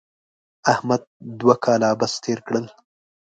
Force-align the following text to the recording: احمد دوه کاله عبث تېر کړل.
احمد 0.71 1.01
دوه 1.39 1.55
کاله 1.63 1.85
عبث 1.93 2.13
تېر 2.23 2.39
کړل. 2.47 2.65